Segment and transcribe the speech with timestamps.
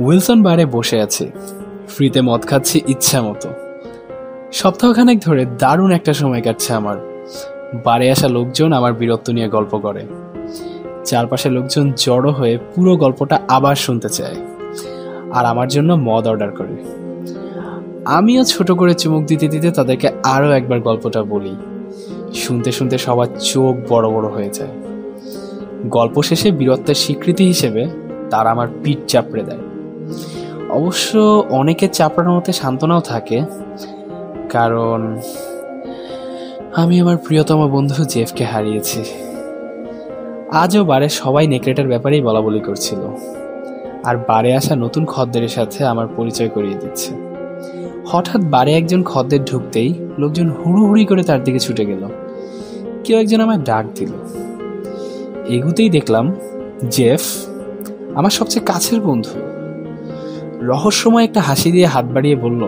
[0.00, 1.30] Wilson বারে বসে আছে।
[1.88, 3.48] ফ্রিতে মদ খাচ্ছি ইচ্ছা মতো।
[4.52, 6.96] সপ্তাহখানেক ধরে দারুণ একটা সময় কাটছে আমার।
[7.84, 10.06] বারে আসা লোকজন আমার বীরত্ব নিয়ে গল্প করে।
[11.04, 14.36] চারপাশে লোকজন জড়ো হয়ে পুরো গল্পটা আবার শুনতে চায়।
[15.32, 16.84] আর আমার জন্য মদ অর্ডার করে।
[18.04, 21.56] আমিও ছোট করে চুমুক দিতে দিতে তাদেরকে আরও একবার গল্পটা বলি।
[22.34, 24.70] শুনতে শুনতে সবার চোখ বড় বড় হয়ে যায়।
[25.86, 27.86] গল্প শেষে বীরত্বের স্বীকৃতি হিসেবে
[28.30, 29.58] তারা আমার পিঠ চাপড়ে দেয়।
[30.70, 31.10] অবশ্য
[31.50, 33.38] অনেকের চাপড়ানোর মধ্যে সান্ত্বনাও থাকে,
[34.48, 35.00] কারণ
[36.74, 39.00] আমি আমার প্রিয়তম বন্ধু জেফকে হারিয়েছি।
[40.52, 43.02] আজও বারে সবাই নেকড়েটার ব্যাপারেই বলা বলি করছিল,
[44.04, 47.10] আর বারে আসা নতুন খদ্দের সাথে আমার পরিচয় করিয়ে দিচ্ছে।
[48.06, 52.02] হঠাৎ বারে একজন খদ্দের ঢুকতেই লোকজন হুড়ুহুড়ি করে তার দিকে ছুটে গেল।
[53.04, 54.12] কেউ একজন আমায় ডাক দিল।
[55.48, 56.26] এগুতেই দেখলাম
[56.90, 57.22] জেফ
[58.14, 59.34] আমার সবচেয়ে কাছের বন্ধু।
[60.66, 62.64] রহস্যময় একটা হাসি দিয়ে হাত বাড়িয়ে বলল,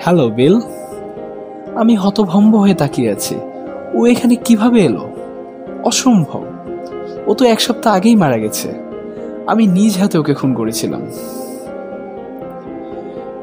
[0.00, 0.60] হ্যালো, বিল।
[1.74, 3.34] আমি হতভম্ব হয়ে তাকিয়ে আছি।
[3.94, 5.10] ও এখানে কীভাবে এলো?
[5.84, 6.44] অসম্ভব।
[7.26, 8.74] ও তো এক সপ্তাহ আগেই মারা গেছে।
[9.46, 11.06] আমি নিজ হাতে ওকে খুন করেছিলাম।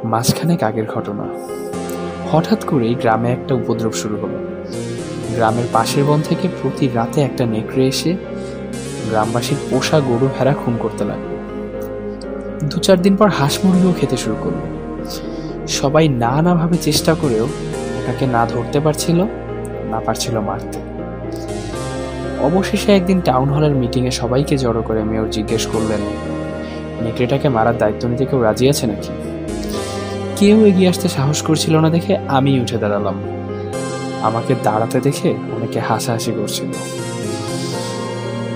[0.03, 1.23] মাঝখানেক আগের ঘটনা।
[2.31, 4.37] হঠাৎ করেই গ্রামে একটা উপদ্রব শুরু হলো।
[5.35, 8.13] গ্রামের পাশের বন থেকে প্রতি রাতে একটা নেকড়ে এসে
[9.09, 11.32] গ্রামবাসীর পোষা গরু ভেড়া খুন করতে লাগল।
[12.71, 14.59] দু চার দিন পর হাঁস মুরগিও খেতে শুরু করল।
[15.67, 17.45] সবাই নানাভাবে চেষ্টা করেও
[17.97, 19.19] ওটাকে না ধরতে পারছিল,
[19.91, 20.79] না পারছিল মারতে।
[22.39, 26.01] অবশেষে একদিন টাউন হলের মিটিংয়ে সবাইকে জড়ো করে মেয়র জিজ্ঞেস করলেন,
[27.03, 29.11] নেকড়েটাকে মারার দায়িত্ব নিতে কেউ রাজি আছে নাকি?
[30.35, 33.17] কেউ এগিয়ে আসতে সাহস করছিল না দেখে আমি উঠে দাঁড়ালাম।
[34.21, 36.67] আমাকে দাঁড়াতে দেখে অনেকে হাসাহাসি করছিল।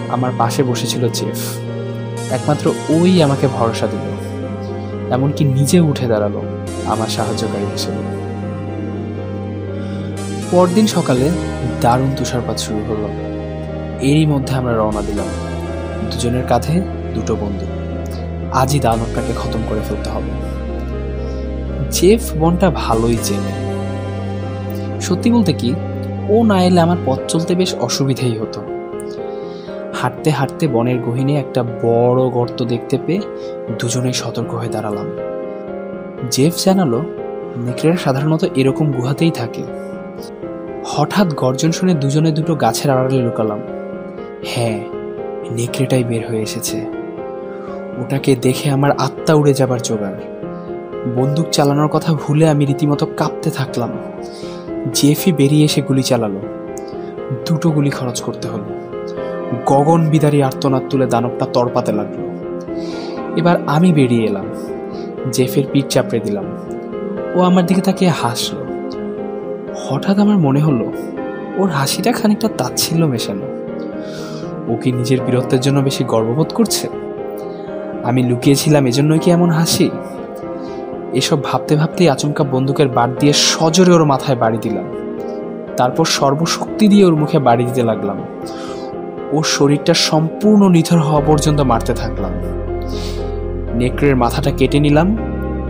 [0.09, 1.66] আমার পাশে বসেছিল জেফ।
[2.31, 3.99] একমাত্র ওই আমাকে ভরসা দিল।
[5.13, 6.41] এমনকি নিজে উঠে দাঁড়াল
[6.85, 8.17] আমার সাহায্যকারী হিসেবে।
[10.51, 11.29] পরদিন সকালে
[11.81, 13.07] দারুণ তুষারপাত শুরু হলো।
[14.01, 15.25] এরই মধ্যে আমরা রওনা দিলাম
[16.11, 16.81] দুজনের কাঁধে
[17.13, 17.65] দুটো বন্ধু
[18.53, 20.31] আজই দানবটাকে খতম করে ফেলতে হবে।
[21.91, 23.67] জেফ বনটা ভালোই চেনে।
[25.01, 25.73] সত্যি বলতে কি,
[26.29, 28.76] ও না এলে আমার পথ চলতে বেশ অসুবিধেই হতো।
[30.01, 33.21] হাঁটতে হাঁটতে বনের গহিনে একটা বড় গর্ত দেখতে পেয়ে
[33.79, 35.07] দুজনেই সতর্ক হয়ে দাঁড়ালাম।
[36.31, 36.99] জেফ জানালো,
[37.57, 39.63] নেকড়েরা সাধারণত এরকম গুহাতেই থাকে।
[40.85, 43.59] হঠাৎ গর্জন শুনে দুজনে দুটো গাছের আড়ালে লুকালাম।
[44.45, 44.79] হ্যাঁ
[45.51, 46.77] নেকড়েটাই বের হয়ে এসেছে।
[47.97, 50.19] ওটাকে দেখে আমার আত্মা উড়ে যাবার জোগাড়।
[51.15, 53.89] বন্দুক চালানোর কথা ভুলে আমি রীতিমতো কাঁপতে থাকলাম।
[54.93, 56.41] জেফি বেরিয়ে এসে গুলি চালালো।
[57.45, 58.65] দুটো গুলি খরচ করতে হলো।
[59.65, 62.27] গগন বিদারী আর্তনাদ তুলে দানবটা তরপাতে লাগল।
[63.35, 64.45] এবার আমি বেরিয়ে এলাম।
[65.31, 66.45] জেফের পিঠ চাপড়ে দিলাম।
[67.35, 68.65] ও আমার দিকে তাকিয়ে হাসলো।
[69.87, 70.93] হঠাৎ আমার মনে হলো,
[71.57, 73.47] ওর হাসিটা খানিকটা তাচ্ছিল্য মেশানো।
[74.67, 76.87] ও কি নিজের বীরত্বের জন্য বেশি গর্ববোধ করছে?
[78.03, 79.89] আমি লুকিয়েছিলাম, এজন্যই কি এমন হাসি?
[81.13, 84.85] এসব ভাবতে ভাবতেই আচমকা বন্দুকের বাট দিয়ে সজোরে ওর মাথায় বাড়ি দিলাম।
[85.77, 88.17] তারপর সর্বশক্তি দিয়ে ওর মুখে বাড়ি দিতে লাগলাম।
[89.31, 92.31] ওর শরীরটা সম্পূর্ণ নিথর হওয়া পর্যন্ত মারতে থাকলাম।
[93.75, 95.17] নেকড়ের মাথাটা কেটে নিলাম,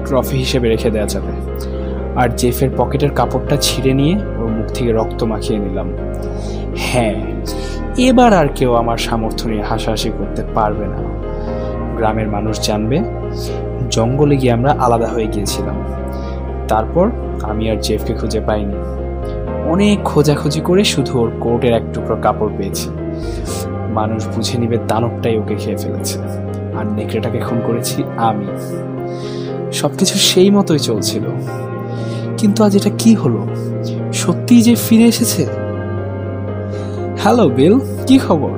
[0.05, 1.31] ট্রফি হিসেবে রেখে দেওয়া যাবে।
[2.15, 5.93] আর জেফের পকেটের কাপড়টা ছিঁড়ে নিয়ে ওর মুখ থেকে রক্ত মাখিয়ে নিলাম।
[6.77, 7.15] হ্যাঁ
[7.97, 10.97] এবার আর কেউ আমার সামর্থ্য নিয়ে হাসাহাসি করতে পারবে না।
[11.95, 12.99] গ্রামের মানুষ জানবে,
[13.89, 15.83] জঙ্গলে গিয়ে আমরা আলাদা হয়ে গিয়েছিলাম।
[16.67, 18.75] তারপর আমি আর জেফকে খুঁজে পাইনি।
[19.65, 22.89] অনেক খোঁজাখুঁজি করে শুধু ওর কোর্টের এক টুকরো কাপড় পেয়েছি।
[23.93, 26.19] মানুষ বুঝে নিবে দানবটাই ওকে খেয়ে ফেলেছে।
[26.77, 28.47] আর নেকড়েটাকে খুন করেছি আমি।
[29.71, 31.23] সবকিছু সেই মতোই চলছিল।
[32.37, 33.47] কিন্তু আজ এটা কি হলো?
[34.13, 35.47] সত্যিই যে ফিরে এসেছে?
[37.17, 38.49] হ্যালো, বিল, কি খবর?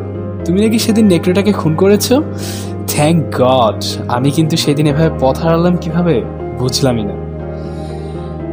[0.45, 2.13] তুমি নাকি সেদিন নেকড়েটাকে খুন করেছ?
[2.87, 6.21] থ্যাংক গড, আমি কিন্তু সেদিন এভাবে পথ হারালাম কীভাবে?
[6.59, 7.13] বুঝলামই না।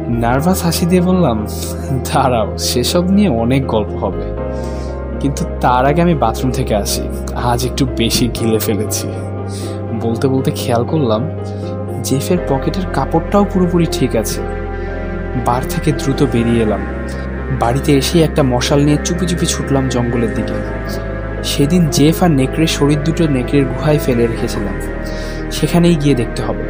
[0.09, 1.47] নার্ভাস হাসি দিয়ে বললাম,
[2.13, 4.21] দাঁড়াও, সেসব নিয়ে অনেক গল্প হবে।
[5.19, 7.01] কিন্তু তার আগে আমি বাথরুম থেকে আসি।
[7.35, 9.07] আজ একটু বেশি গিলে ফেলেছি।
[10.01, 11.29] বলতে বলতে খেয়াল করলাম,
[12.03, 14.41] জেফের পকেটের কাপড়টাও পুরোপুরি ঠিক আছে।
[15.45, 16.79] বার থেকে দ্রুত বেরিয়ে এলাম।
[17.59, 20.53] বাড়িতে এসে একটা মশাল নিয়ে চুপি চুপি ছুটলাম জঙ্গলের দিকে।
[21.43, 24.73] সেদিন জেফ আর নেকড়ের শরীর দুটো নেকড়ের গুহায় ফেলে রেখেছিলাম।
[25.51, 26.63] সেখানেই গিয়ে দেখতে হবে।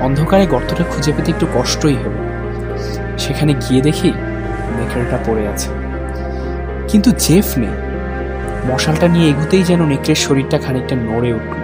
[0.00, 2.28] অন্ধকারে গর্তটা খুঁজে পেতে একটু কষ্টই হলো।
[3.18, 4.12] সেখানে গিয়ে দেখি
[4.78, 5.77] নেকড়েটা পড়ে আছে।
[6.88, 7.76] কিন্তু জেফ নেই।
[8.68, 11.58] মশালটা নিয়ে এগুতেই যেন নেকড়ের শরীরটা খানিকটা নড়ে উঠল।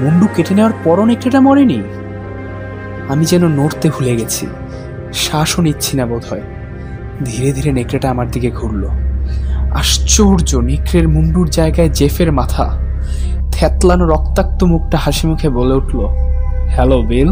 [0.00, 1.82] মুন্ডু কেটে নেওয়ার পরও নেকড়েটা মরেনি।
[3.08, 4.46] আমি যেন নড়তে ভুলে গেছি।
[5.12, 6.40] শ্বাসও নিচ্ছি না বোধ হয়
[7.24, 8.84] ধীরে ধীরে নেকড়েটা আমার দিকে ঘুরল।
[9.74, 12.78] আশ্চর্য নেকড়ের মুন্ডুর জায়গায় জেফের মাথা।
[13.52, 15.98] থ্যাতলানো রক্তাক্ত মুখটা হাসি মুখে বলে উঠল,
[16.68, 17.30] হ্যালো, বিল।